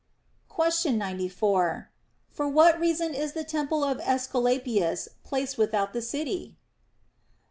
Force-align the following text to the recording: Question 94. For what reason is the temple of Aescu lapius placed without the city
Question 0.49 0.97
94. 0.97 1.91
For 2.31 2.49
what 2.49 2.79
reason 2.79 3.13
is 3.13 3.33
the 3.33 3.43
temple 3.43 3.83
of 3.83 3.99
Aescu 3.99 4.41
lapius 4.41 5.07
placed 5.23 5.59
without 5.59 5.93
the 5.93 6.01
city 6.01 6.57